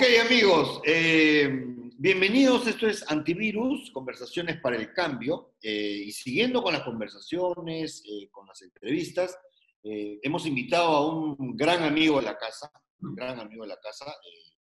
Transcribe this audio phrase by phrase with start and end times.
[0.00, 1.50] Ok, amigos, eh,
[1.98, 2.68] bienvenidos.
[2.68, 5.56] Esto es Antivirus, Conversaciones para el Cambio.
[5.60, 9.36] Eh, y siguiendo con las conversaciones, eh, con las entrevistas,
[9.82, 14.14] hemos invitado a un gran amigo de la casa, un gran amigo de la casa,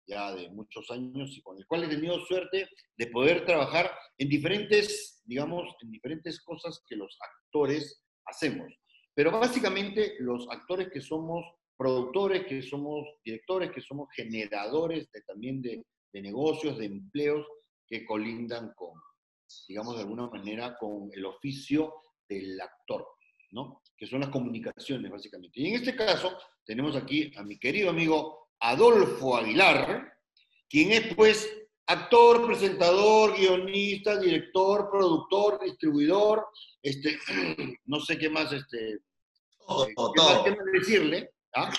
[0.08, 4.30] ya de muchos años, y con el cual he tenido suerte de poder trabajar en
[4.30, 8.72] diferentes, digamos, en diferentes cosas que los actores hacemos.
[9.14, 11.44] Pero básicamente los actores que somos
[11.80, 17.48] productores, que somos directores, que somos generadores de, también de, negocios, de empleos
[17.88, 18.92] que colindan con,
[19.66, 21.94] digamos de alguna manera, con el oficio
[22.28, 23.08] del actor,
[23.52, 23.82] ¿no?
[23.96, 25.62] Que son las comunicaciones, básicamente.
[25.62, 30.12] Y en este caso tenemos aquí a mi querido amigo Adolfo Aguilar,
[30.68, 31.50] quien es pues
[31.86, 36.46] actor, presentador, guionista, director, productor, distribuidor,
[36.84, 37.18] este,
[37.86, 39.00] no sé qué más, este,
[39.66, 40.44] todo.
[40.44, 41.72] qué más decirle, ¿Ah?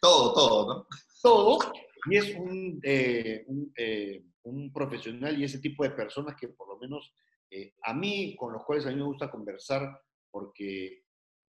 [0.00, 0.86] Todo, todo, ¿no?
[1.22, 1.58] Todo.
[2.10, 2.34] Y es
[2.84, 7.12] eh, eh, un, profesional y ese tipo de personas que por lo menos
[7.50, 10.00] eh, a mí, con los cuales a mí me gusta conversar,
[10.30, 11.02] porque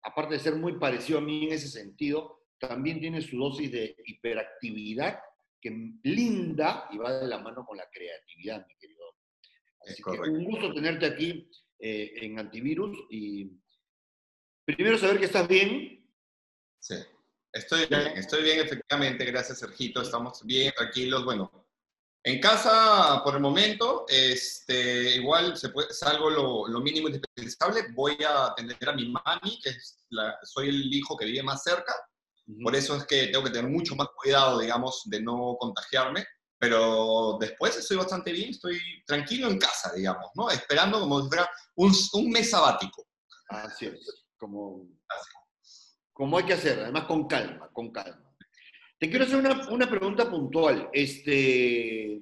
[0.04, 3.95] aparte de ser muy parecido a mí en ese sentido, también tiene su dosis de
[4.06, 5.20] hiperactividad
[5.62, 5.70] que
[6.04, 9.04] linda y va de la mano con la creatividad, mi querido.
[9.82, 13.50] Así que un gusto tenerte aquí en Antivirus y
[14.66, 16.06] primero saber que estás bien.
[16.80, 16.95] Sí.
[17.52, 21.25] Estoy bien, estoy bien, efectivamente, gracias Sergito, estamos bien, tranquilos.
[21.25, 21.52] Bueno,
[22.23, 28.17] en casa por el momento, este, igual se puede, salgo lo, lo mínimo indispensable, voy
[28.23, 31.94] a atender a mi mami, que es la, soy el hijo que vive más cerca,
[32.64, 36.25] por eso es que tengo que tener mucho más cuidado, digamos, de no contagiarme,
[36.59, 40.52] pero después estoy bastante bien, estoy tranquilo en casa, digamos, ¿no?
[40.52, 43.08] Esperando como si fuera un, un mes sabático.
[43.50, 44.83] Así es, como...
[45.08, 45.39] Así
[46.20, 48.36] como hay que hacer, además con calma, con calma.
[48.99, 50.89] Te quiero hacer una, pregunta puntual.
[50.92, 52.21] Este,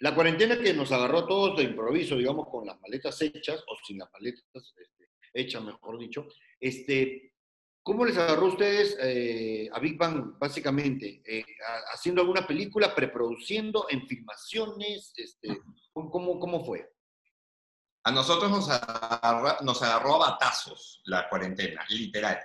[0.00, 3.76] la cuarentena que nos agarró a todos de improviso, digamos, con las maletas hechas, o
[3.82, 6.28] sin las maletas este, hechas, mejor dicho,
[6.60, 7.32] este,
[7.82, 11.22] ¿cómo les agarró a ustedes eh, a Big Bang, básicamente?
[11.24, 11.46] Eh,
[11.94, 15.14] ¿Haciendo alguna película, preproduciendo, en filmaciones?
[15.16, 15.62] Este,
[15.94, 16.92] ¿cómo, ¿Cómo fue?
[18.04, 18.68] A nosotros nos
[19.62, 22.38] nos agarró a batazos la cuarentena, literal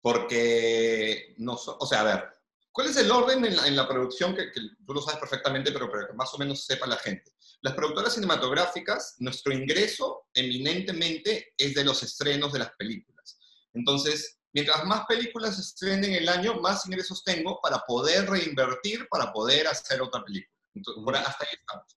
[0.00, 2.24] porque, no, o sea, a ver,
[2.72, 4.50] ¿cuál es el orden en la, producción que,
[4.86, 7.32] tú lo sabes perfectamente, pero, pero que más o menos sepa la gente?
[7.62, 13.38] Las productoras cinematográficas, nuestro ingreso eminentemente es de los estrenos de las películas.
[13.74, 19.66] Entonces, mientras más películas estrenen el año, más ingresos tengo para poder reinvertir, para poder
[19.66, 20.56] hacer otra película.
[20.74, 21.96] Entonces, hasta ahí estamos.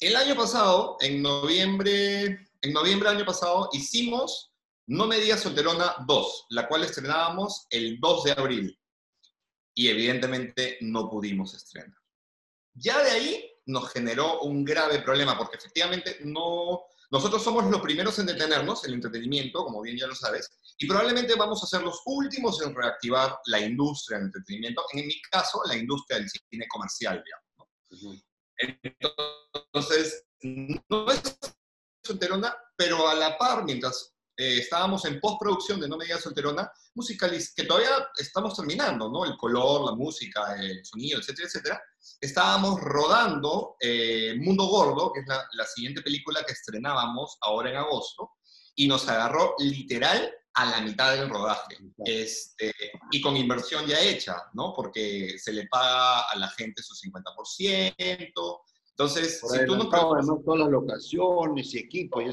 [0.00, 4.52] El año pasado, en noviembre, en noviembre del año pasado, hicimos
[4.86, 8.80] no me digas solterona 2, la cual estrenábamos el 2 de abril.
[9.74, 11.98] Y evidentemente no pudimos estrenar.
[12.74, 18.18] Ya de ahí nos generó un grave problema, porque efectivamente no, nosotros somos los primeros
[18.18, 22.00] en detenernos, el entretenimiento, como bien ya lo sabes, y probablemente vamos a ser los
[22.06, 27.22] últimos en reactivar la industria del entretenimiento, en mi caso, la industria del cine comercial,
[27.24, 28.24] digamos.
[28.58, 31.38] Entonces, no es
[32.04, 36.70] solterona, pero a la par, mientras eh, estábamos en postproducción de No Me Digas Solterona,
[36.94, 39.24] musicaliz que todavía estamos terminando, ¿no?
[39.24, 41.82] El color, la música, el sonido, etcétera, etcétera.
[42.20, 47.76] Estábamos rodando eh, Mundo Gordo, que es la, la, siguiente película que estrenábamos ahora en
[47.76, 48.32] agosto,
[48.74, 52.72] y nos agarró literal a la mitad del rodaje, este,
[53.10, 54.72] y con inversión ya hecha, ¿no?
[54.74, 58.60] Porque se le paga a la gente su 50%.
[58.90, 60.00] Entonces, si tú preguntas...
[60.44, 62.32] todas las locaciones y equipos y de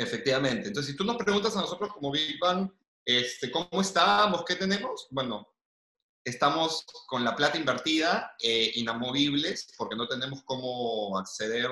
[0.00, 0.68] Efectivamente.
[0.68, 2.70] Entonces, si tú nos preguntas a nosotros como Big Bang,
[3.04, 4.46] este, ¿cómo estamos?
[4.46, 5.06] ¿Qué tenemos?
[5.10, 5.46] Bueno,
[6.24, 11.68] estamos con la plata invertida, eh, inamovibles, porque no tenemos cómo acceder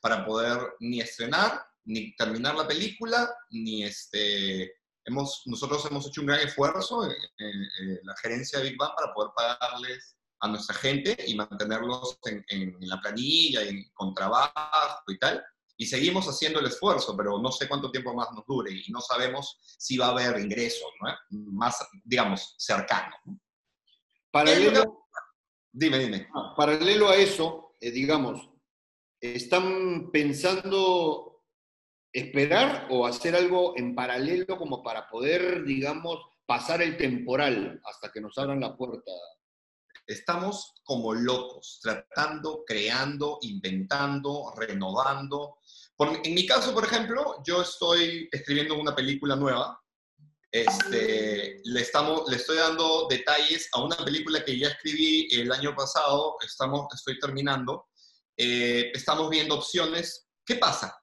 [0.00, 4.76] para poder ni estrenar, ni terminar la película, ni este...
[5.04, 7.68] Hemos, nosotros hemos hecho un gran esfuerzo en,
[8.04, 12.76] la gerencia de Big Bang para poder pagarles a nuestra gente y mantenerlos en, en
[12.88, 15.44] la planilla y con trabajo y tal
[15.82, 19.00] y seguimos haciendo el esfuerzo, pero no sé cuánto tiempo más nos dure y no
[19.00, 20.88] sabemos si va a haber ingresos
[21.30, 23.18] más, digamos, cercanos.
[24.30, 25.08] Paralelo,
[25.72, 26.28] dime, dime.
[26.32, 28.48] Ah, paralelo a eso, eh, digamos,
[29.20, 31.42] ¿están pensando
[32.12, 38.20] esperar o hacer algo en paralelo como para poder, digamos, pasar el temporal hasta que
[38.20, 39.10] nos abran la puerta?
[40.06, 45.58] Estamos como locos, tratando, creando, inventando, renovando,
[46.24, 49.78] en mi caso, por ejemplo, yo estoy escribiendo una película nueva
[50.52, 55.74] este, le, estamos, le estoy dando detalles a una película que ya escribí el año
[55.74, 57.86] pasado, estamos, estoy terminando.
[58.36, 60.28] Eh, estamos viendo opciones.
[60.44, 60.94] ¿Qué pasa?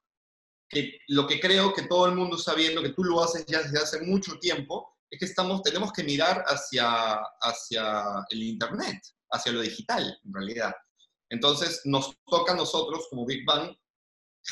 [0.70, 3.64] Que lo que creo que todo el mundo está viendo, que tú lo haces ya
[3.64, 9.02] desde hace mucho tiempo, es que estamos, tenemos que mirar hacia, hacia el Internet,
[9.32, 10.74] hacia lo digital, en realidad.
[11.30, 13.76] Entonces, nos toca a nosotros, como Big Bang,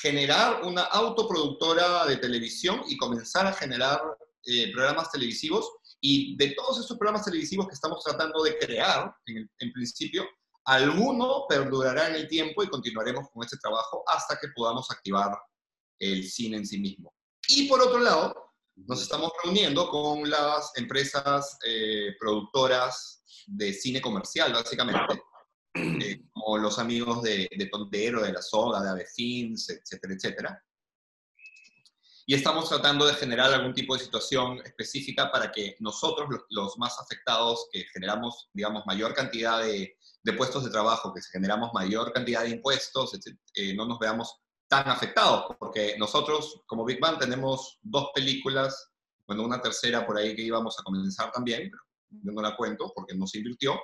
[0.02, 4.02] generar una autoproductora de televisión y comenzar a generar
[4.46, 5.70] eh, programas televisivos.
[6.00, 10.28] Y de todos estos programas televisivos que estamos tratando de crear, en, principio,
[10.66, 15.36] alguno perdurará en el tiempo y continuaremos con este trabajo hasta que podamos activar
[16.00, 17.12] el cine en sí mismo.
[17.48, 18.47] Y por otro lado,
[18.86, 25.22] nos estamos reuniendo con las empresas eh, productoras de cine comercial, básicamente,
[25.74, 30.64] eh, como los amigos de, de Tontero, de La Soga, de Avefins, etcétera, etcétera.
[32.30, 37.00] Y estamos tratando de generar algún tipo de situación específica para que nosotros, los, más
[37.00, 39.96] afectados, que generamos, digamos, mayor cantidad de,
[40.36, 43.18] puestos de trabajo, que generamos mayor cantidad de impuestos,
[43.56, 48.92] eh, no nos veamos tan afectados, porque nosotros como Big Bang tenemos dos películas,
[49.26, 52.92] bueno, una tercera por ahí que íbamos a comenzar también, pero yo no la cuento
[52.96, 53.80] porque no se invirtió,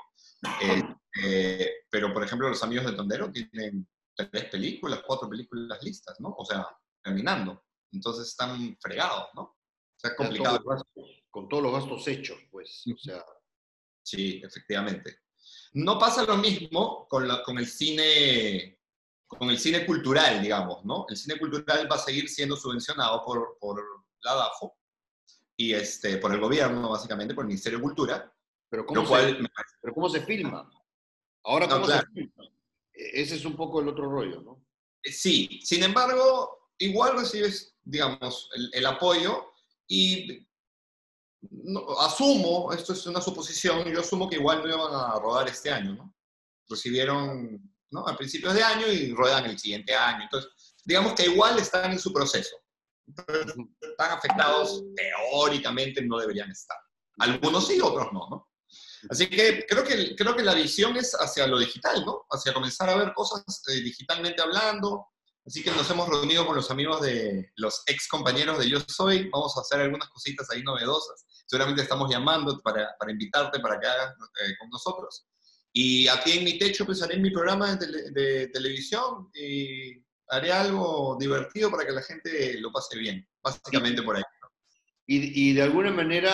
[0.62, 0.84] eh,
[1.24, 6.36] eh, pero, por ejemplo, los amigos de Tondero tienen tres películas, cuatro películas listas, ¿no?
[6.38, 6.68] O sea,
[7.02, 7.64] terminando.
[7.92, 9.42] Entonces están fregados, ¿no?
[9.42, 9.58] O
[9.98, 10.62] sea, complicado.
[11.30, 12.84] con todos los gastos hechos, pues.
[12.94, 13.24] O sea.
[14.02, 15.20] Sí, efectivamente.
[15.74, 18.80] No pasa lo mismo con, la, con el cine
[19.38, 21.06] con el cine cultural, digamos, ¿no?
[21.10, 23.84] El cine cultural va a seguir siendo subvencionado por, por
[24.22, 24.76] la DAFO
[25.56, 28.34] y este, por el gobierno, básicamente, por el Ministerio de Cultura,
[28.70, 29.38] pero ¿cómo, se,
[29.82, 30.70] pero ¿cómo se filma?
[31.44, 32.46] Ahora, ¿cómo se filma?
[32.94, 34.66] E, ese es un poco el otro rollo, ¿no?
[35.04, 39.52] Eh, sí, sin embargo, igual recibes, digamos, el, apoyo
[39.88, 40.48] y
[42.00, 45.94] asumo, esto es una suposición, yo asumo que igual no iban a rodar este año,
[45.94, 46.16] ¿no?
[46.68, 48.06] Recibieron, ¿no?
[48.08, 50.24] A principios de año y ruedan el siguiente año.
[50.24, 50.52] Entonces,
[50.84, 52.58] digamos que igual están en su proceso.
[53.08, 56.78] Están afectados, teóricamente no deberían estar.
[57.20, 58.50] Algunos sí, otros no, ¿no?
[59.10, 62.26] Así que creo, que creo que la visión es hacia lo digital, ¿no?
[62.30, 65.08] Hacia comenzar a ver cosas eh, digitalmente hablando.
[65.46, 69.30] Así que nos hemos reunido con los amigos de los ex compañeros de Yo Soy.
[69.30, 71.26] Vamos a hacer algunas cositas ahí novedosas.
[71.46, 75.28] Seguramente estamos llamando para, para invitarte para que hagas eh, con nosotros.
[75.74, 81.18] Y aquí en mi techo pues haré mi programa de, de, televisión y haré algo
[81.20, 83.28] divertido para que la gente lo pase bien.
[83.44, 84.24] Básicamente por ahí.
[85.08, 86.32] Y, y de alguna manera,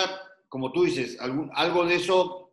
[0.48, 2.50] como tú dices, algún, algo de eso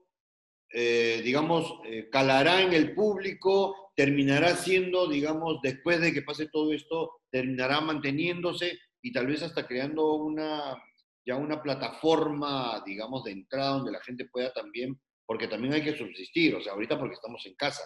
[0.79, 6.73] eh, digamos, eh, calará en el público, terminará siendo, digamos, después de que pase todo
[6.73, 10.77] esto, terminará manteniéndose y tal vez hasta creando una,
[11.25, 15.97] ya una plataforma, digamos, de entrada donde la gente pueda también, porque también hay que
[15.97, 17.83] subsistir, o sea, ahorita porque estamos en casa,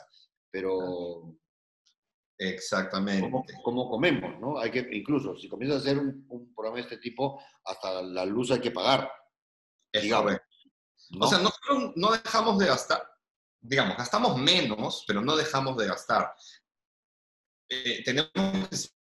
[0.50, 1.34] pero...
[2.38, 3.30] Exactamente.
[3.62, 4.58] ¿Cómo, comemos, no?
[4.58, 8.50] Hay que, incluso, si comienzas a hacer un, programa de este tipo, hasta la luz
[8.50, 9.10] hay que pagar.
[9.92, 10.38] digamos.
[11.20, 13.02] O sea, nosotros no dejamos de gastar,
[13.60, 16.32] digamos, gastamos menos, pero no dejamos de gastar.
[17.68, 18.30] Eh, tenemos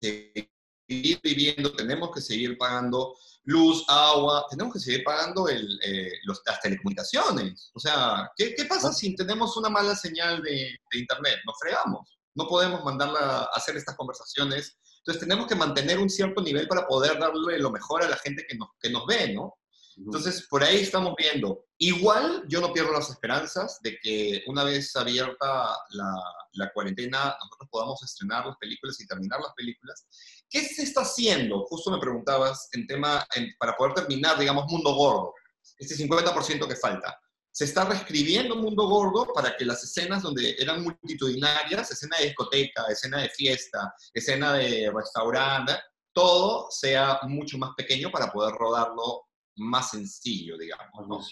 [0.01, 0.51] que
[0.89, 3.15] seguir viviendo, tenemos que seguir pagando
[3.47, 7.71] luz, agua, tenemos que seguir pagando el, eh, las telecomunicaciones.
[7.75, 11.39] O sea, ¿qué, ¿qué, pasa si tenemos una mala señal de, de, Internet?
[11.47, 12.19] Nos fregamos.
[12.35, 14.77] No podemos mandarla a hacer estas conversaciones.
[14.99, 18.45] Entonces tenemos que mantener un cierto nivel para poder darle lo mejor a la gente
[18.49, 19.55] que nos, que nos ve, ¿no?
[19.97, 21.65] Entonces, por ahí estamos viendo.
[21.79, 26.15] Igual yo no pierdo las esperanzas de que una vez abierta la,
[26.53, 30.07] la, cuarentena, nosotros podamos estrenar las películas y terminar las películas.
[30.49, 31.65] ¿Qué se está haciendo?
[31.67, 33.27] Justo me preguntabas en tema,
[33.59, 35.35] para poder terminar, digamos, Mundo Gordo,
[35.79, 37.19] este 50% que falta.
[37.51, 42.85] Se está reescribiendo Mundo Gordo para que las escenas donde eran multitudinarias, escena de discoteca,
[42.91, 45.73] escena de fiesta, escena de restaurante,
[46.13, 49.27] todo sea mucho más pequeño para poder rodarlo
[49.57, 51.29] más sencillo, digamos.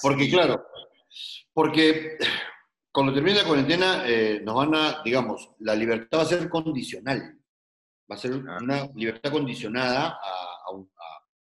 [0.00, 0.64] porque claro,
[1.52, 2.16] porque
[2.92, 7.38] cuando termine la cuarentena eh, nos van a, digamos, la libertad va a ser condicional.
[8.10, 10.90] Va a ser una libertad condicionada a, un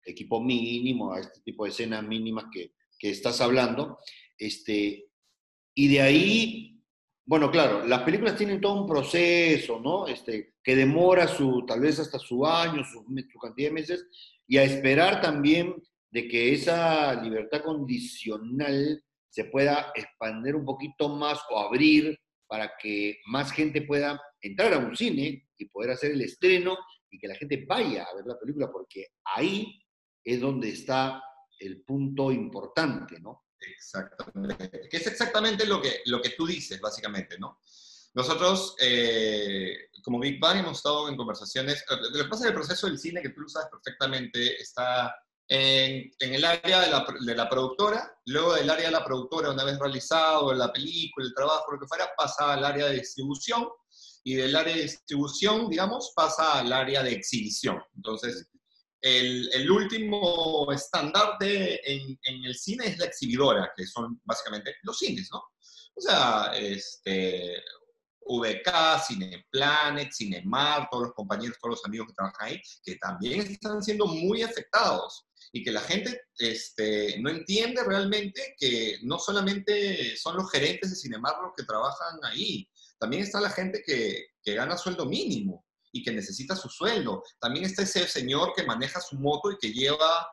[0.04, 3.99] equipo mínimo, a este tipo de escenas mínimas que, que estás hablando.
[4.38, 5.09] Este,
[5.75, 6.81] y de ahí,
[7.25, 10.07] bueno, claro, las películas tienen todo un proceso, ¿no?
[10.07, 14.07] Este, que demora su, tal vez hasta su año, su, su cantidad de meses,
[14.47, 15.75] y a esperar también
[16.11, 23.19] de que esa libertad condicional se pueda expandir un poquito más o abrir para que
[23.26, 26.76] más gente pueda entrar a un cine y poder hacer el estreno
[27.11, 29.80] y que la gente vaya a ver la película, porque ahí
[30.25, 31.22] es donde está
[31.58, 33.44] el punto importante, ¿no?
[33.61, 34.88] Exactamente.
[34.90, 37.61] Que es exactamente lo que, lo que tú dices, básicamente, ¿no?
[38.14, 41.82] Nosotros, eh, como Big Bang, hemos estado en conversaciones.
[41.82, 45.14] Eh, lo que el proceso del cine, que tú lo sabes perfectamente, está
[45.49, 49.50] en, en el área de la, de la, productora, luego del área de la productora,
[49.50, 53.68] una vez realizado la película, el trabajo, lo que fuera, pasa al área de distribución,
[54.25, 57.83] y del área de distribución, digamos, pasa al área de exhibición.
[57.97, 58.49] Entonces,
[59.00, 64.99] el, el último estandarte en, en, el cine es la exhibidora, que son básicamente los
[64.99, 65.43] cines, ¿no?
[65.95, 67.57] O sea, este,
[68.26, 73.83] VK, Cineplanet, Cinemar, todos los compañeros, todos los amigos que trabajan ahí, que también están
[73.83, 80.37] siendo muy afectados y que la gente este, no entiende realmente que no solamente son
[80.37, 82.69] los gerentes de Cinemar los que trabajan ahí,
[83.02, 87.25] también está la gente que, que gana sueldo mínimo y que necesita su sueldo.
[87.40, 90.30] También está ese señor que maneja su moto y que lleva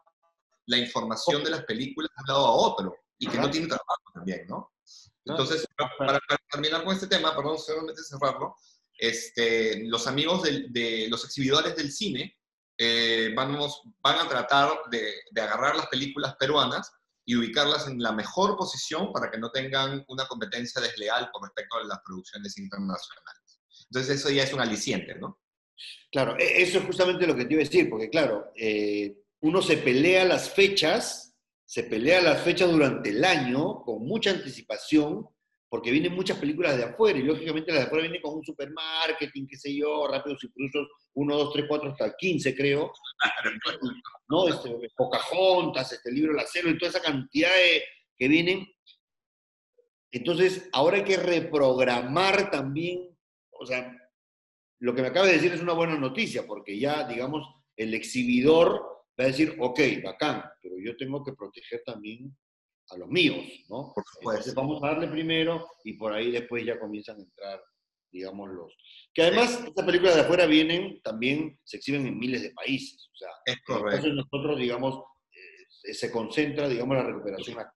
[0.67, 4.03] la información de las películas de un lado a otro y que no tiene trabajo
[4.13, 4.71] también, ¿no?
[5.25, 5.65] Entonces,
[5.97, 6.19] para,
[6.51, 8.55] terminar con este tema, perdón, solamente cerrarlo,
[8.99, 12.37] este, los amigos de, de los exhibidores del cine
[12.77, 16.91] eh, vamos, van a tratar de, de, agarrar las películas peruanas
[17.29, 21.77] y ubicarlas en la mejor posición para que no tengan una competencia desleal con respecto
[21.77, 23.61] a las producciones internacionales.
[23.91, 25.39] Entonces, eso ya es un aliciente, ¿no?
[26.11, 29.61] Claro, e, eso es justamente lo que te iba a decir, porque claro, eh, uno
[29.61, 31.29] se pelea las fechas
[31.69, 35.29] se pelea las fechas durante el año con mucha anticipación,
[35.69, 39.47] porque vienen muchas películas de afuera, y lógicamente las de afuera vienen con un supermarketing,
[39.47, 42.91] qué sé yo, Rápidos y Furiosos 1, 2, 3, 4, hasta 15, creo.
[44.29, 44.47] ¿No?
[44.47, 47.83] Este, Pocahontas, este libro El Acero, y toda esa cantidad de,
[48.17, 48.67] que vienen.
[50.11, 53.15] Entonces, ahora hay que reprogramar también,
[53.51, 53.95] o sea,
[54.79, 58.81] lo que me acaba de decir es una buena noticia, porque ya, digamos, el exhibidor
[59.19, 62.35] va a decir, ok, bacán, pero yo tengo que proteger también
[62.91, 63.93] a los míos, ¿no?
[63.93, 67.61] Por Entonces vamos a darle primero y por ahí después ya comienzan a entrar,
[68.11, 68.73] digamos, los...
[69.13, 73.09] Que además, estas películas de afuera vienen, también se exhiben en miles de países.
[73.13, 74.07] O sea, es correcto.
[74.07, 77.73] Entonces nosotros, digamos, eh, se concentra, digamos, la recuperación acá.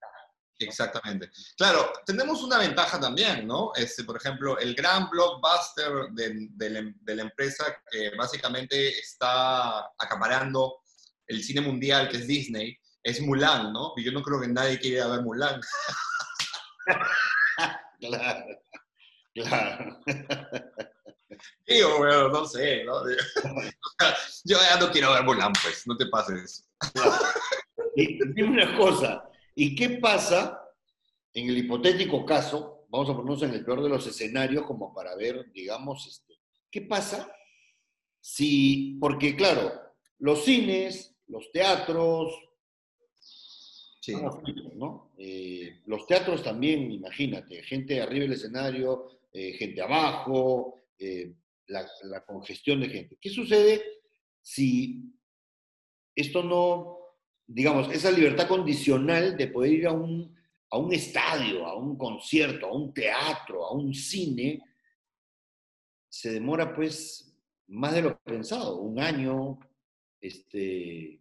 [0.58, 1.30] Exactamente.
[1.56, 3.72] Claro, tenemos una ventaja también, ¿no?
[3.74, 10.78] Este, por ejemplo, el gran blockbuster de, de, de la empresa que básicamente está acaparando
[11.26, 13.92] el cine mundial, que es Disney, es Mulan, ¿no?
[13.96, 15.60] Y yo no creo que nadie quiera ver Mulan.
[18.00, 18.44] claro,
[19.34, 20.00] claro.
[21.66, 23.02] Digo, bueno, no sé, ¿no?
[24.44, 26.68] Yo ya no quiero ver Mulan, pues, no te pases.
[27.96, 30.60] Y dime una cosa, ¿y qué pasa
[31.34, 35.16] en el hipotético caso, vamos a ponernos en el peor de los escenarios como para
[35.16, 36.38] ver, digamos, este,
[36.70, 37.30] ¿qué pasa
[38.20, 39.72] si, porque claro,
[40.18, 42.32] los cines, los teatros,
[44.12, 45.12] ¿no?
[45.18, 51.32] Eh, los teatros también, imagínate, gente arriba del escenario, eh, gente abajo, eh,
[51.66, 53.18] la, la, congestión de gente.
[53.20, 53.82] ¿Qué sucede
[54.42, 55.02] si
[56.14, 56.98] esto no,
[57.46, 60.34] digamos, esa libertad condicional de poder ir a un,
[60.70, 64.60] a un estadio, a un concierto, a un teatro, a un cine,
[66.08, 67.34] se demora pues
[67.68, 69.58] más de lo pensado, un año,
[70.20, 71.20] este,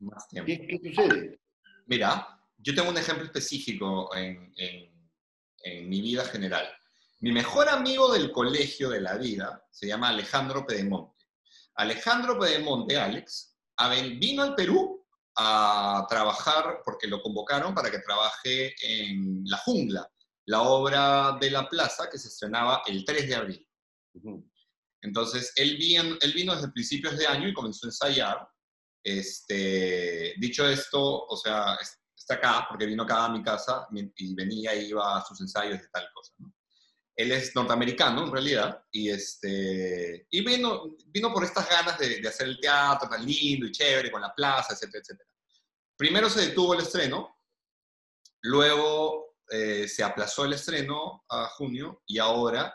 [0.00, 0.46] más tiempo.
[0.46, 1.38] ¿Qué, sucede?
[1.86, 5.10] Mira, yo tengo un ejemplo específico en, en,
[5.62, 6.66] en, mi vida general.
[7.20, 11.24] Mi mejor amigo del colegio de la vida se llama Alejandro Pedemonte.
[11.74, 13.56] Alejandro Pedemonte, Alex,
[14.18, 15.04] vino al Perú
[15.36, 20.08] a trabajar, porque lo convocaron para que trabaje en La Jungla,
[20.46, 23.68] la obra de la plaza que se estrenaba el 3 de abril.
[25.02, 28.48] Entonces, él vino, él vino desde principios de año y comenzó a ensayar.
[29.04, 31.76] Este, dicho esto, o sea,
[32.16, 35.78] está acá porque vino acá a mi casa y venía y iba a sus ensayos
[35.80, 36.32] de tal cosa.
[36.38, 36.52] ¿no?
[37.14, 42.28] Él es norteamericano en realidad y, este, y vino, vino por estas ganas de, de,
[42.28, 45.28] hacer el teatro tan lindo y chévere con la plaza, etcétera, etcétera.
[45.96, 47.38] Primero se detuvo el estreno,
[48.42, 52.74] luego eh, se aplazó el estreno a junio y ahora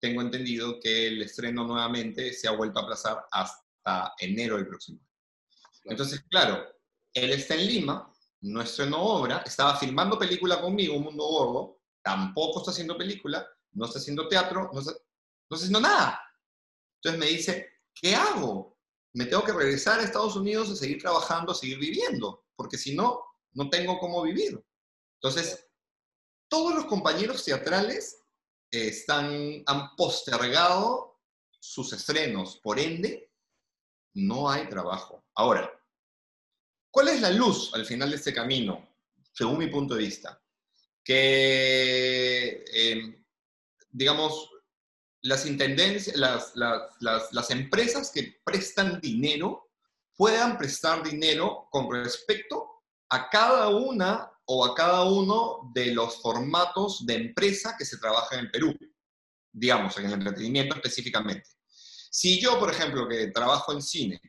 [0.00, 5.00] tengo entendido que el estreno nuevamente se ha vuelto a aplazar hasta enero del próximo.
[5.88, 6.66] Entonces, claro,
[7.12, 12.60] él está en Lima, no estrenó obra, estaba filmando película conmigo, Un Mundo Gordo, tampoco
[12.60, 16.20] está haciendo película, no está haciendo teatro, no está, no está haciendo nada.
[16.96, 18.78] Entonces me dice, ¿qué hago?
[19.14, 22.94] Me tengo que regresar a Estados Unidos a seguir trabajando, a seguir viviendo, porque si
[22.94, 24.62] no, no tengo cómo vivir.
[25.20, 25.68] Entonces,
[26.48, 28.24] todos los compañeros teatrales
[28.70, 31.20] están, han postergado
[31.58, 33.32] sus estrenos, por ende,
[34.14, 35.24] no hay trabajo.
[35.34, 35.77] Ahora,
[36.90, 38.88] ¿Cuál es la luz al final de este camino,
[39.32, 40.40] según mi punto de vista?
[41.04, 43.24] Que, eh,
[43.90, 44.50] digamos,
[45.22, 49.70] las intendencias, las, las, las, empresas que prestan dinero
[50.16, 57.04] puedan prestar dinero con respecto a cada una o a cada uno de los formatos
[57.04, 58.76] de empresa que se trabaja en Perú,
[59.52, 61.48] digamos, en el entretenimiento específicamente.
[62.10, 64.20] Si yo, por ejemplo, que trabajo en cine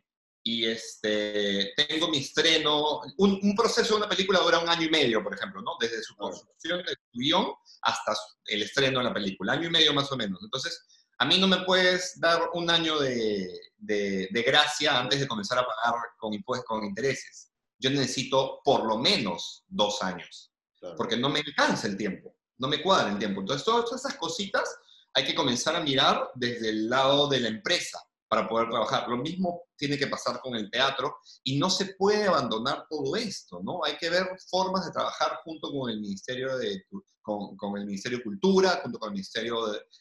[0.44, 5.24] y este, tengo mi estreno, un, proceso de una película dura un año y medio,
[5.24, 5.72] por ejemplo, ¿no?
[5.80, 8.14] Desde su construcción, de su guion, hasta
[8.46, 10.40] el estreno de la película, año y medio más o menos.
[10.42, 10.86] Entonces,
[11.18, 15.60] a mí no me puedes dar un año de, de, de gracia antes de comenzar
[15.60, 17.52] a pagar con impuestos, con intereses.
[17.78, 20.52] Yo necesito por lo menos dos años,
[20.96, 23.42] porque no me alcanza el tiempo, no me cuadra el tiempo.
[23.42, 24.70] Entonces, todas esas cositas
[25.14, 29.10] hay que comenzar a mirar desde el lado de la empresa para poder trabajar.
[29.10, 33.60] Lo mismo tiene que pasar con el teatro y no se puede abandonar todo esto,
[33.64, 33.84] ¿no?
[33.84, 36.84] Hay que ver formas de trabajar junto con el Ministerio de,
[37.22, 39.58] con, el Ministerio de Cultura, junto con el Ministerio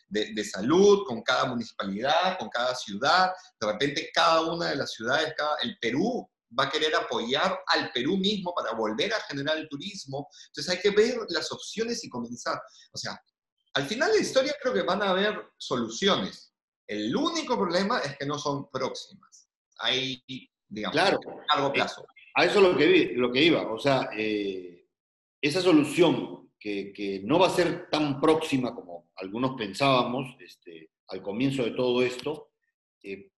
[0.09, 3.33] de, de, Salud, con cada municipalidad, con cada ciudad.
[3.59, 7.91] De repente cada una de las ciudades, cada, el Perú va a querer apoyar al
[7.93, 10.29] Perú mismo para volver a generar el turismo.
[10.49, 12.61] Entonces hay que ver las opciones y comenzar.
[12.93, 13.19] O sea,
[13.75, 16.53] al final de la historia creo que van a haber soluciones.
[16.89, 19.49] El único problema es que no son próximas.
[19.81, 20.23] Hay,
[20.67, 22.07] digamos, claro, a largo plazo.
[22.35, 23.71] A eso es lo que, vi, lo que iba.
[23.71, 24.87] O sea, eh,
[25.41, 31.23] esa solución que, que, no va a ser tan próxima como algunos pensábamos este, al
[31.23, 32.53] comienzo de todo esto,
[33.03, 33.31] eh,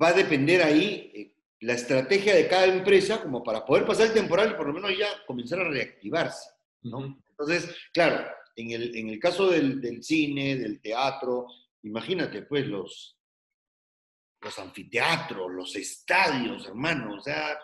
[0.00, 4.14] va a depender ahí eh, la estrategia de cada empresa como para poder pasar el
[4.14, 6.50] temporal y por lo menos ya comenzar a reactivarse.
[6.82, 7.20] ¿no?
[7.30, 11.46] Entonces, claro, en el, en el caso del, del, cine, del teatro,
[11.88, 13.18] imagínate pues los,
[14.40, 17.58] los anfiteatros, los estadios, hermano, o sea,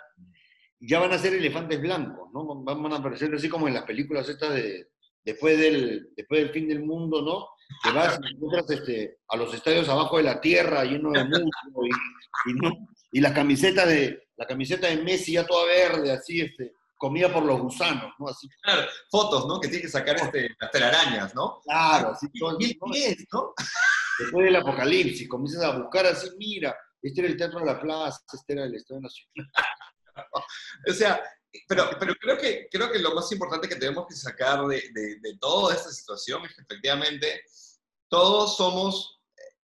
[0.81, 2.63] ya van a ser elefantes blancos, ¿no?
[2.63, 4.89] Van a aparecer así como en las películas estas de
[5.25, 7.49] después del, después del fin del mundo, ¿no?
[7.83, 12.51] Que vas y este, a los estadios abajo de la tierra, lleno de musgo, y,
[12.51, 12.71] y, ¿no?
[13.11, 17.45] y la camiseta de la camiseta de Messi ya toda verde, así, este, comida por
[17.45, 18.29] los gusanos, ¿no?
[18.29, 18.49] Así.
[18.63, 19.61] Claro, fotos, ¿no?
[19.61, 21.61] Que tiene que sacar este, las telarañas, ¿no?
[21.65, 22.79] Claro, así todo el
[23.33, 23.55] ¿no?
[24.19, 28.21] Después del apocalipsis, comienzas a buscar así, mira, este era el Teatro de la Plaza,
[28.33, 29.51] este era el Estadio Nacional.
[30.89, 31.23] o sea,
[31.69, 35.21] pero, pero creo, que, creo que lo más importante que tenemos que sacar de, de,
[35.21, 37.43] de toda esta situación es que efectivamente
[38.09, 39.21] todos somos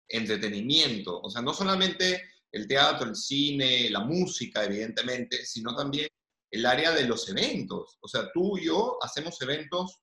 [0.09, 6.09] entretenimiento, o sea, no solamente el teatro, el cine, la música, evidentemente, sino también
[6.51, 7.99] el área de los eventos.
[8.01, 10.01] O sea, tú y yo hacemos eventos,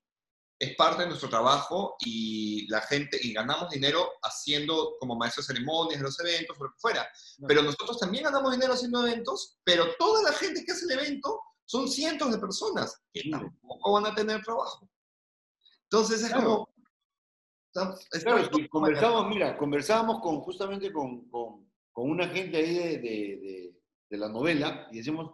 [0.59, 5.53] es parte de nuestro trabajo y la gente, y ganamos dinero haciendo como maestros de
[5.53, 7.07] ceremonias de los eventos, lo que fuera.
[7.47, 11.41] Pero nosotros también ganamos dinero haciendo eventos, pero toda la gente que hace el evento
[11.65, 14.89] son cientos de personas que tampoco van a tener trabajo.
[15.83, 16.69] Entonces es como...
[17.71, 23.75] Claro, conversamos, mira, conversábamos con, justamente con, con, con una gente ahí de, de,
[24.09, 25.31] de la novela y decimos,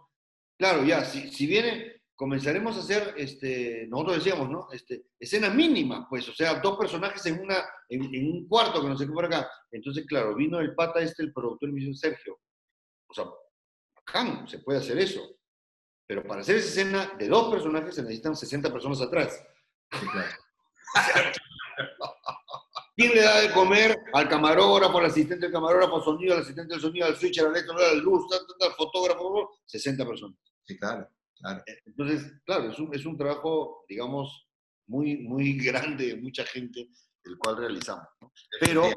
[0.56, 4.68] Claro, ya, si, si viene, comenzaremos a hacer, este, nosotros decíamos, ¿no?
[4.72, 7.56] Este, escena mínima, pues, o sea, dos personajes en, una,
[7.88, 9.50] en, un cuarto que no sé qué por acá.
[9.70, 12.38] Entonces, claro, vino el pata este, el productor, y me dijo, Sergio,
[13.08, 13.24] o sea,
[13.96, 15.20] bacán, se puede hacer eso.
[16.06, 19.42] Pero para hacer esa escena de dos personajes se necesitan 60 personas atrás.
[22.96, 26.74] ¿Quién le da de comer al camarógrafo, al asistente del camarógrafo, al sonido, al asistente
[26.74, 30.38] del sonido, al switcher, al electro, al luz, al fotógrafo, 60 personas?
[30.62, 31.08] Sí, claro,
[31.40, 31.62] claro.
[31.66, 34.48] Eh, entonces, claro, es un, es un trabajo, digamos,
[34.86, 36.88] muy, muy grande de mucha gente,
[37.24, 38.06] el cual realizamos.
[38.60, 38.90] Pero,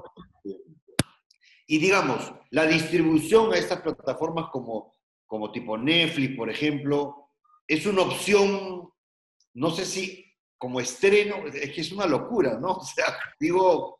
[1.67, 4.93] y digamos, la distribución a estas plataformas como,
[5.26, 7.32] como tipo Netflix, por ejemplo,
[7.67, 8.89] es una opción,
[9.54, 10.23] no sé si
[10.58, 12.67] como estreno, es que es una locura, ¿no?
[12.78, 14.00] O sea, digo,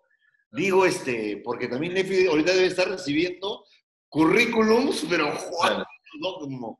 [0.52, 3.66] digo este, porque también Netflix ahorita debe estar recibiendo
[4.10, 5.34] currículums, pero
[6.20, 6.80] ¿no?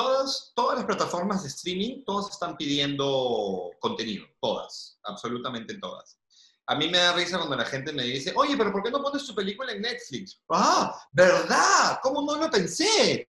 [0.00, 6.18] Todas, todas las plataformas de streaming, todas están pidiendo contenido, todas, absolutamente todas.
[6.68, 9.02] A mí me da risa cuando la gente me dice, oye, pero ¿por qué no
[9.02, 10.40] pones tu película en Netflix?
[10.48, 11.98] Ah, ¿verdad?
[12.02, 13.28] ¿Cómo no lo pensé?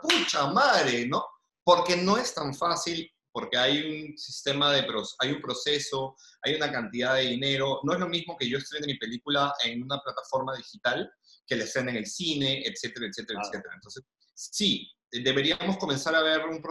[0.00, 1.26] Pucha madre, ¿no?
[1.62, 4.86] Porque no es tan fácil porque hay un sistema de,
[5.18, 7.80] hay un proceso, hay una cantidad de dinero.
[7.82, 11.12] No es lo mismo que yo estrene mi película en una plataforma digital
[11.46, 13.74] que la estrene en el cine, etcétera, etcétera, etcétera.
[13.74, 16.62] Entonces, sí, deberíamos comenzar a ver un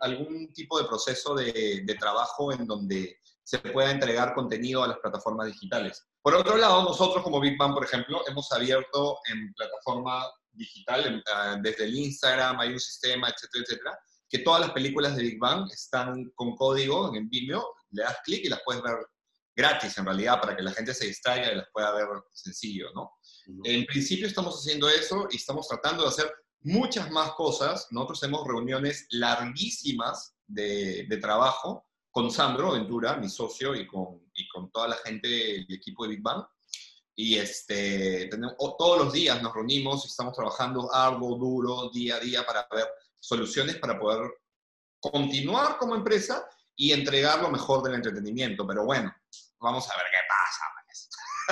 [0.00, 4.98] algún tipo de proceso de, de trabajo en donde se pueda entregar contenido a las
[4.98, 6.06] plataformas digitales.
[6.20, 11.56] Por otro lado, nosotros como Big Bang, por ejemplo, hemos abierto en plataforma digital, ah,
[11.62, 13.98] desde el Instagram hay un sistema, etcétera, etcétera,
[14.28, 18.44] que todas las películas de Big Bang están con código en Vimeo, le das clic
[18.44, 18.98] y las puedes ver
[19.56, 23.12] gratis en realidad para que la gente se distraiga y las pueda ver sencillo, ¿no?
[23.64, 26.30] En principio estamos haciendo eso y estamos tratando de hacer
[26.62, 27.88] muchas más cosas.
[27.90, 34.70] Nosotros tenemos reuniones larguísimas de, trabajo con Sandro Ventura, mi socio, y con, y con
[34.70, 36.44] toda la gente del equipo de Big Bang.
[37.14, 42.20] Y este, tenemos, todos los días nos reunimos y estamos trabajando arduo, duro, día a
[42.20, 42.86] día para ver
[43.18, 44.30] soluciones para poder
[45.00, 48.66] continuar como empresa y entregar lo mejor del entretenimiento.
[48.66, 49.12] Pero bueno,
[49.58, 50.27] vamos a ver qué.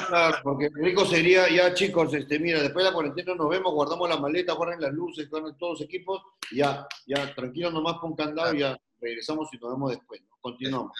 [0.08, 4.08] Claro, porque rico sería, ya chicos, este, mira, después de la cuarentena nos vemos, guardamos
[4.08, 8.54] la maleta, guarden las luces, guarden todos los equipos, ya, ya, tranquilo nomás con candado,
[8.54, 10.36] y ya regresamos y nos vemos después, ¿no?
[10.40, 10.92] Continuamos.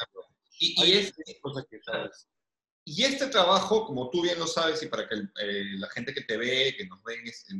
[0.58, 1.80] Y, y, este, que
[2.88, 6.22] y este trabajo, como tú bien lo sabes, y para que eh, la gente que
[6.22, 7.16] te ve, que nos ve,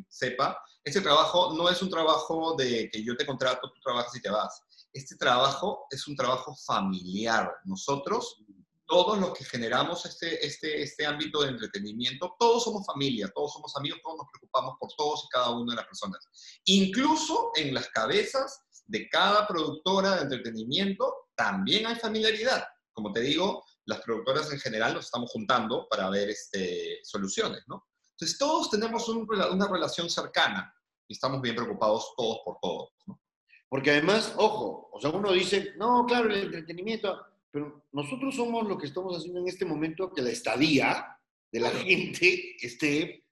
[0.09, 4.23] sepa, este trabajo no es un trabajo de que yo te contrato, tú trabajas y
[4.23, 4.63] te vas.
[4.93, 7.53] Este trabajo es un trabajo familiar.
[7.65, 8.41] Nosotros
[8.87, 13.77] todos los que generamos este, este, este ámbito de entretenimiento, todos somos familia, todos somos
[13.77, 16.29] amigos, todos nos preocupamos por todos y cada una de las personas.
[16.65, 22.65] Incluso en las cabezas de cada productora de entretenimiento también hay familiaridad.
[22.93, 27.87] Como te digo, las productoras en general nos estamos juntando para ver este, soluciones, ¿no?
[28.13, 30.75] Entonces todos tenemos una relación cercana
[31.07, 33.21] y estamos bien preocupados todos por todos, ¿no?
[33.69, 37.21] Porque además, ojo, o sea, uno dice, no, claro, el entretenimiento,
[37.57, 41.19] pero nosotros somos lo que estamos haciendo en este momento que la estadía
[41.51, 43.25] de la gente esté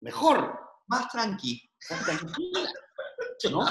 [0.00, 0.60] mejor.
[0.88, 1.70] Más tranqui.
[1.88, 2.70] Más tranquila.
[3.50, 3.64] ¿No?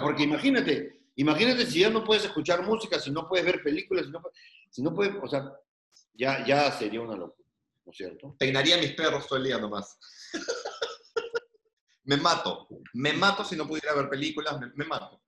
[0.00, 4.12] Porque imagínate, imagínate si ya no puedes escuchar música, si no puedes ver películas, si
[4.12, 4.22] no,
[4.70, 5.52] si no puedes, o sea,
[6.14, 7.48] ya, ya sería una locura,
[7.84, 8.36] ¿no es cierto?
[8.38, 9.98] Peinaría a mis perros todo el día nomás.
[12.04, 15.20] me mato, me mato si no pudiera ver películas, me mato.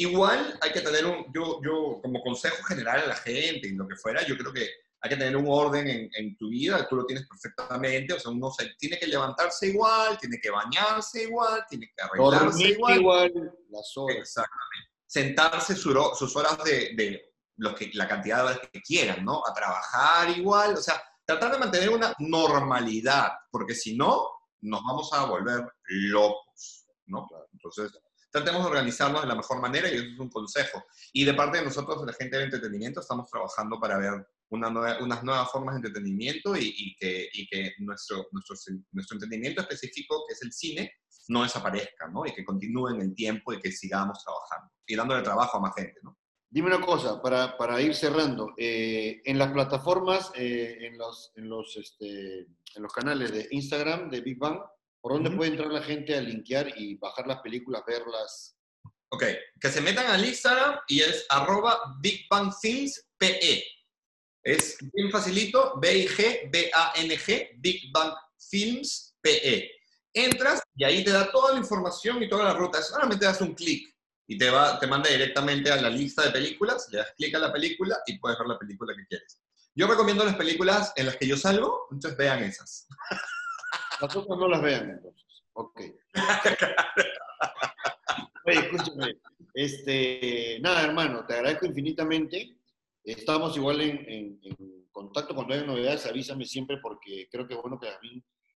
[0.00, 3.88] Igual hay que tener un, yo, yo como consejo general a la gente y lo
[3.88, 4.68] que fuera, yo creo que
[5.00, 8.30] hay que tener un orden en, en, tu vida, tú lo tienes perfectamente, o sea,
[8.30, 13.00] uno se, tiene que levantarse igual, tiene que bañarse igual, tiene que arreglarse igual.
[13.00, 13.32] igual.
[13.70, 14.18] Las horas.
[14.18, 14.88] Exactamente.
[15.04, 19.42] Sentarse sus horas de, de los que, la cantidad de horas que quieran, ¿no?
[19.44, 24.28] A trabajar igual, o sea, tratar de mantener una normalidad, porque si no,
[24.60, 27.26] nos vamos a volver locos, ¿no?
[27.52, 27.90] Entonces,
[28.30, 30.84] tratemos de organizarnos de la mejor manera y eso es un consejo.
[31.12, 34.68] Y de parte de nosotros, de la gente del entretenimiento, estamos trabajando para ver una
[35.00, 38.56] unas nuevas formas de entretenimiento y, que, y que nuestro, nuestro,
[38.92, 40.92] nuestro, entretenimiento específico, que es el cine,
[41.28, 42.24] no desaparezca, ¿no?
[42.26, 45.74] Y que continúe en el tiempo y que sigamos trabajando y dándole trabajo a más
[45.74, 46.18] gente, ¿no?
[46.50, 51.46] Dime una cosa, para, para ir cerrando, eh, en las plataformas, eh, en, los, en,
[51.46, 54.58] los, este, en los canales de Instagram de Big Bang,
[55.08, 58.58] ¿Por dónde puede entrar la gente a linkear y bajar las películas, verlas?
[59.08, 59.24] Ok,
[59.58, 63.64] que se metan al Instagram y es arroba BigBangFilmsPE.
[64.42, 68.12] Es bien facilito, B-I-G, B-A-N-G, Big Bang
[68.50, 69.70] Films PE.
[70.12, 72.82] Entras y ahí te da toda la información y toda la ruta.
[72.82, 73.88] Solamente das un clic
[74.26, 77.38] y te, va, te manda directamente a la lista de películas, le das clic a
[77.38, 79.40] la película y puedes ver la película que quieres.
[79.74, 82.86] Yo recomiendo las películas en las que yo salgo, entonces vean esas.
[84.00, 85.44] Las otras no las vean entonces.
[85.54, 85.80] Ok.
[88.44, 89.18] Oye, escúchame.
[89.52, 92.56] Este, nada, hermano, te agradezco infinitamente.
[93.02, 94.40] Estamos igual en,
[94.90, 97.88] contacto cuando haya novedades, avísame siempre porque creo que es bueno que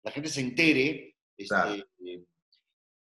[0.03, 1.17] la gente se entere.
[1.37, 2.25] Este, eh,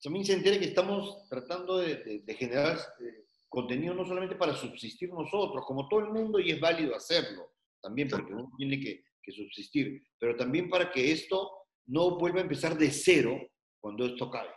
[0.02, 5.63] también se entere que estamos tratando de, generar eh, contenido no solamente para subsistir nosotros,
[5.65, 10.04] como todo el mundo, y es válido hacerlo también porque uno tiene que, que subsistir,
[10.18, 11.59] pero también para que esto
[11.89, 13.39] no vuelva a empezar de cero
[13.80, 14.49] cuando esto cae.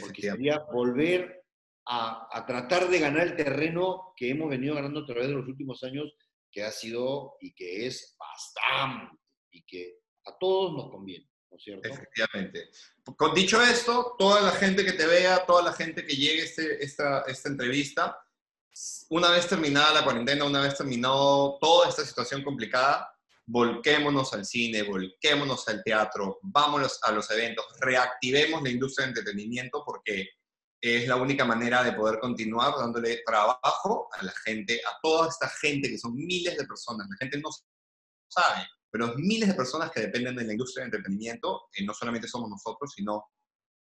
[0.00, 1.44] Porque sería volver
[1.86, 5.46] a, a, tratar de ganar el terreno que hemos venido ganando a través de los
[5.46, 6.12] últimos años,
[6.50, 9.16] que ha sido y que es bastante,
[9.52, 11.28] y que a todos nos conviene.
[11.50, 11.88] ¿no es cierto?
[11.88, 12.70] Efectivamente.
[13.16, 16.44] Con dicho esto, toda la gente que te vea, toda la gente que llegue a
[16.44, 18.18] este, esta, esta entrevista,
[19.10, 23.13] una vez terminada la cuarentena, una vez terminado toda esta situación complicada,
[23.46, 29.82] volquémonos al cine, volquémonos al teatro, vámonos a los eventos, reactivemos la industria de entretenimiento
[29.84, 30.28] porque
[30.80, 35.48] es la única manera de poder continuar dándole trabajo a la gente, a toda esta
[35.48, 37.08] gente que son miles de personas.
[37.08, 37.48] La gente no
[38.28, 42.50] sabe, pero miles de personas que dependen de la industria de entretenimiento, no solamente somos
[42.50, 43.24] nosotros, sino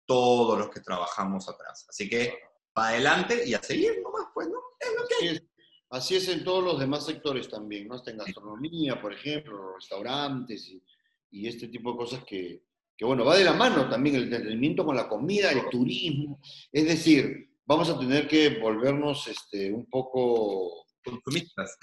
[0.05, 1.87] todos los que trabajamos atrás.
[1.89, 2.37] Así que,
[2.73, 4.59] para adelante y a seguir nomás, pues, ¿no?
[4.81, 5.50] Es lo que
[5.91, 7.97] Así es en todos los demás sectores también, ¿no?
[7.97, 10.83] Hasta en gastronomía, por ejemplo, restaurantes y,
[11.47, 12.63] este tipo de cosas que,
[12.97, 16.41] que bueno, va de la mano también el entretenimiento con la comida, el turismo.
[16.73, 20.87] Es decir, vamos a tener que volvernos este, un poco...
[21.03, 21.79] Consumistas.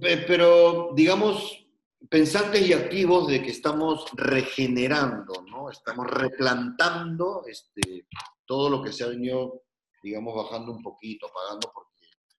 [0.00, 1.66] Pero, digamos,
[2.08, 5.70] pensantes y activos de que estamos regenerando, ¿no?
[5.70, 8.06] Estamos replantando este,
[8.46, 9.62] todo lo que se ha venido,
[10.02, 11.89] digamos, bajando un poquito, pagando, porque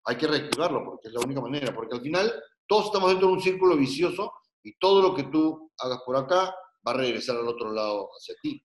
[0.05, 2.31] hay que reactivarlo, porque es la única manera, porque al final
[2.67, 4.33] todos estamos dentro de un círculo vicioso
[4.63, 8.35] y todo lo que tú hagas por acá va a regresar al otro lado hacia
[8.41, 8.63] ti,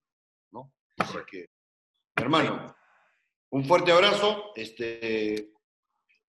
[0.52, 0.72] ¿no?
[2.14, 2.74] Hermano,
[3.50, 5.52] un fuerte abrazo, este,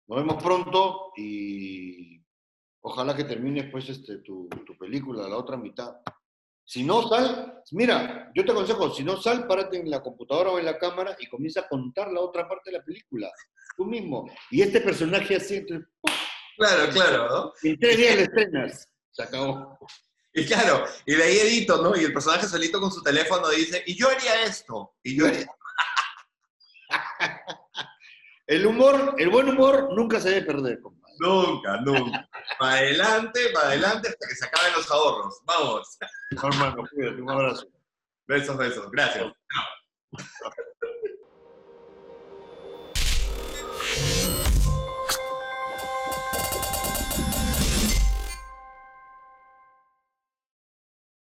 [0.08, 2.22] nos vemos pronto y
[2.82, 5.96] ojalá que termines pues este, tu, tu película, la otra mitad.
[6.66, 10.60] Si no sal, mira, yo te aconsejo, si no sal, párate en la computadora o
[10.60, 13.30] en la cámara y comienza a contar la otra parte de la película,
[13.76, 14.30] tú mismo.
[14.52, 15.66] Y este personaje así,
[16.58, 17.54] claro, claro, ¿no?
[17.64, 19.78] En tres días le estrenas, se acabó.
[20.34, 21.96] Y claro, y de ahí edito, ¿no?
[21.96, 25.48] Y el personaje solito con su teléfono dice, y yo haría esto, y yo haría...
[28.48, 31.04] el humor, el buen humor nunca se debe perder, compadre.
[31.20, 32.30] Nunca, nunca.
[32.58, 35.40] Para adelante, para adelante hasta que se acaben los ahorros.
[35.46, 35.98] Vamos.
[36.32, 37.68] Hermano, cuídate, un abrazo.
[38.28, 38.92] Besos, besos.
[38.92, 39.24] Gracias.
[39.24, 40.52] Chao.